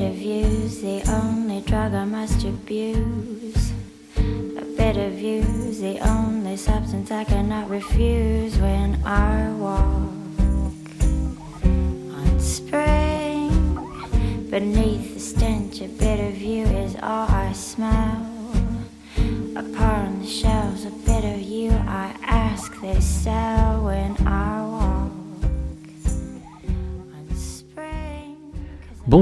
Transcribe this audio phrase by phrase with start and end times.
[0.00, 3.70] of you's the only drug I must abuse.
[4.16, 4.64] A
[4.96, 8.93] of you's the only substance I cannot refuse when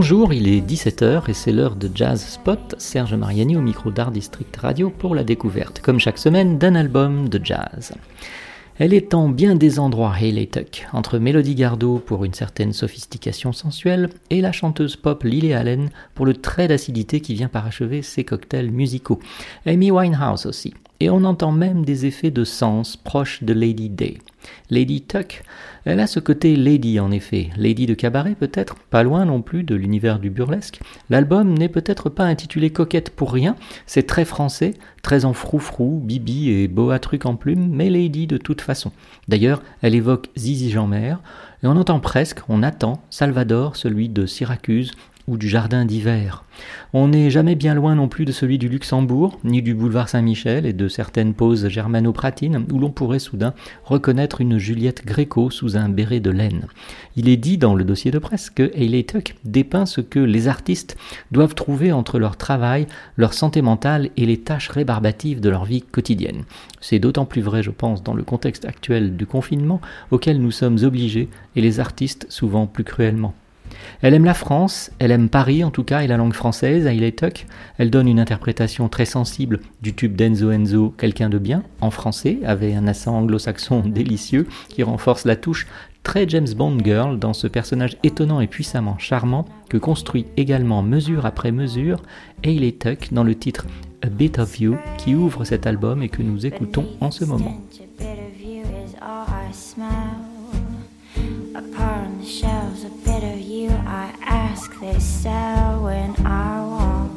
[0.02, 2.74] Bonjour, il est 17h et c'est l'heure de Jazz Spot.
[2.76, 7.28] Serge Mariani au micro d'Art District Radio pour la découverte, comme chaque semaine, d'un album
[7.28, 7.92] de jazz.
[8.78, 13.52] Elle est en bien des endroits Hayley Tuck, entre Mélodie Gardot pour une certaine sophistication
[13.52, 18.24] sensuelle et la chanteuse pop Lily Allen pour le trait d'acidité qui vient parachever ses
[18.24, 19.20] cocktails musicaux.
[19.66, 20.74] Amy Winehouse aussi.
[20.98, 24.18] Et on entend même des effets de sens proches de Lady Day.
[24.68, 25.42] Lady Tuck,
[25.84, 29.64] elle a ce côté lady en effet, lady de cabaret peut-être, pas loin non plus
[29.64, 30.80] de l'univers du burlesque.
[31.10, 36.50] L'album n'est peut-être pas intitulé Coquette pour rien, c'est très français, très en froufrou, bibi
[36.50, 38.92] et boa truc en plume, mais lady de toute façon.
[39.28, 41.16] D'ailleurs, elle évoque Zizi Jeanmer,
[41.62, 44.92] et on entend presque, on attend Salvador, celui de Syracuse,
[45.28, 46.44] ou du jardin d'hiver.
[46.92, 50.66] On n'est jamais bien loin non plus de celui du Luxembourg, ni du boulevard Saint-Michel
[50.66, 55.88] et de certaines poses germano-pratines où l'on pourrait soudain reconnaître une Juliette Gréco sous un
[55.88, 56.66] béret de laine.
[57.16, 60.48] Il est dit dans le dossier de presse que Hayley Tuck dépeint ce que les
[60.48, 60.96] artistes
[61.30, 65.82] doivent trouver entre leur travail, leur santé mentale et les tâches rébarbatives de leur vie
[65.82, 66.44] quotidienne.
[66.80, 70.78] C'est d'autant plus vrai, je pense, dans le contexte actuel du confinement auquel nous sommes
[70.82, 73.34] obligés et les artistes souvent plus cruellement.
[74.00, 77.12] Elle aime la France, elle aime Paris en tout cas et la langue française, Hayley
[77.12, 77.46] Tuck.
[77.78, 82.38] Elle donne une interprétation très sensible du tube d'Enzo Enzo, Quelqu'un de bien, en français,
[82.44, 85.66] avec un accent anglo-saxon délicieux qui renforce la touche
[86.02, 91.26] très James Bond girl dans ce personnage étonnant et puissamment charmant que construit également mesure
[91.26, 92.02] après mesure
[92.44, 93.66] Hayley Tuck dans le titre
[94.02, 97.60] A Bit of You qui ouvre cet album et que nous écoutons en ce moment.
[103.86, 107.10] I ask they sell when I walk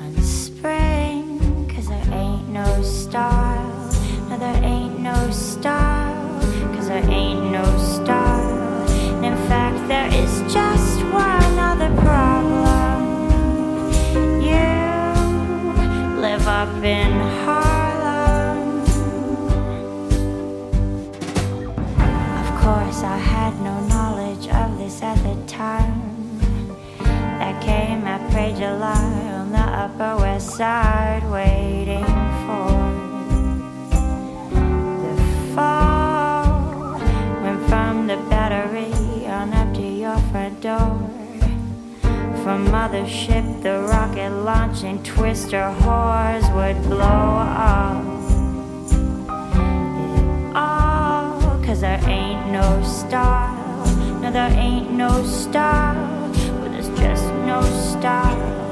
[0.00, 1.68] on spring.
[1.74, 3.92] Cause there ain't no style.
[4.28, 6.40] No, there ain't no style.
[6.74, 8.88] Cause there ain't no style.
[9.16, 13.00] And in fact, there is just one other problem.
[14.42, 17.12] You live up in
[17.44, 17.69] Harlem.
[30.00, 32.06] Upper West Side, waiting
[32.46, 32.72] for
[35.04, 36.98] the fall.
[37.42, 40.96] Went from the battery on up to your front door.
[42.42, 48.06] From Mothership, the rocket launching twister whores would blow off
[50.56, 53.84] all Cause there ain't no style
[54.22, 58.69] No, there ain't no style But there's just no style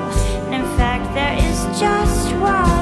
[1.79, 2.78] just why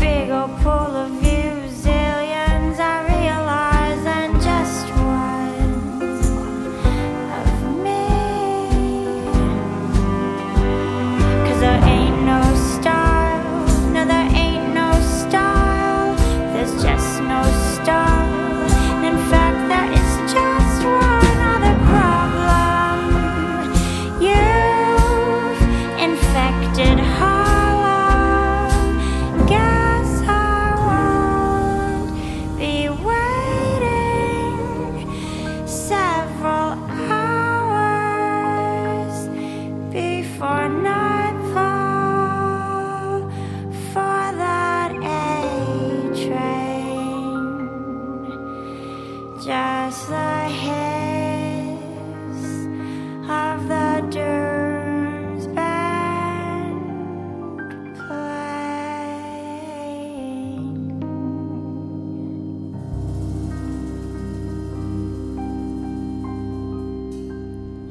[0.00, 1.29] big old pool of you.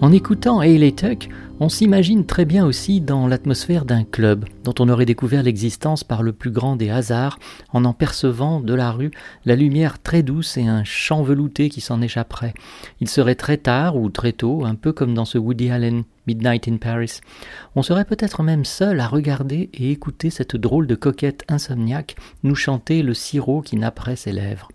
[0.02, 1.28] En écoutant Hayley Tuck,
[1.60, 6.24] on s'imagine très bien aussi dans l'atmosphère d'un club dont on aurait découvert l'existence par
[6.24, 7.38] le plus grand des hasards
[7.74, 9.12] en en percevant de la rue
[9.44, 12.54] la lumière très douce et un chant velouté qui s'en échapperait.
[13.02, 16.70] Il serait très tard ou très tôt, un peu comme dans ce Woody Allen Midnight
[16.70, 17.20] in Paris.
[17.76, 22.56] On serait peut-être même seul à regarder et écouter cette drôle de coquette insomniaque nous
[22.56, 24.70] chanter le sirop qui napperait ses lèvres.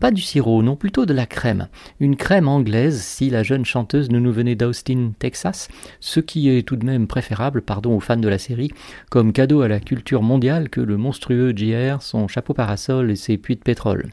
[0.00, 1.68] Pas du sirop, non, plutôt de la crème.
[2.00, 5.68] Une crème anglaise si la jeune chanteuse ne nous venait d'Austin, Texas,
[6.00, 8.70] ce qui est tout de même préférable, pardon aux fans de la série,
[9.10, 13.36] comme cadeau à la culture mondiale que le monstrueux JR, son chapeau parasol et ses
[13.36, 14.10] puits de pétrole.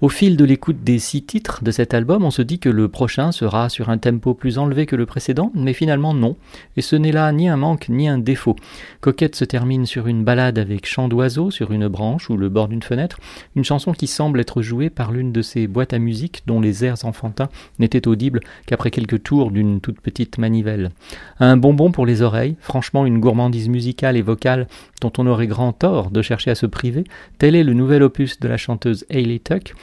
[0.00, 2.88] Au fil de l'écoute des six titres de cet album, on se dit que le
[2.88, 6.36] prochain sera sur un tempo plus enlevé que le précédent, mais finalement non,
[6.78, 8.56] et ce n'est là ni un manque ni un défaut.
[9.02, 12.68] Coquette se termine sur une balade avec chant d'oiseau sur une branche ou le bord
[12.68, 13.18] d'une fenêtre,
[13.56, 16.82] une chanson qui semble être jouée par l'une de ces boîtes à musique dont les
[16.82, 20.92] airs enfantins n'étaient audibles qu'après quelques tours d'une toute petite manivelle.
[21.40, 24.66] Un bonbon pour les oreilles, franchement une gourmandise musicale et vocale
[25.02, 27.04] dont on aurait grand tort de chercher à se priver,
[27.36, 29.74] tel est le nouvel opus de la chanteuse Hayley Tuck,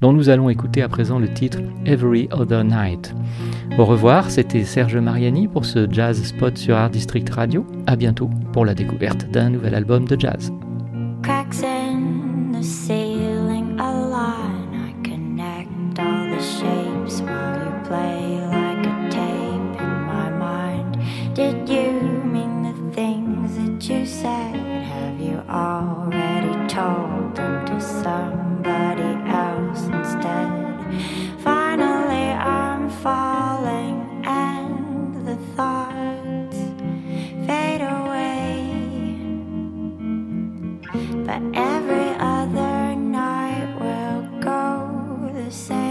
[0.00, 3.14] Dont nous allons écouter à présent le titre Every Other Night.
[3.78, 7.66] Au revoir, c'était Serge Mariani pour ce Jazz Spot sur Art District Radio.
[7.86, 10.52] À bientôt pour la découverte d'un nouvel album de jazz.
[11.22, 11.94] Cracks in
[45.54, 45.83] Say.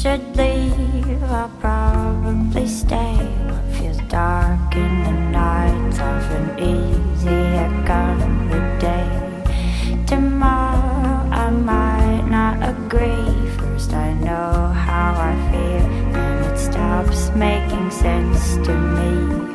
[0.00, 3.16] should leave, I'll probably stay.
[3.50, 10.04] What feels dark in the night's often easier come the day.
[10.06, 13.28] Tomorrow I might not agree.
[13.58, 19.49] First I know how I feel, then it stops making sense to me.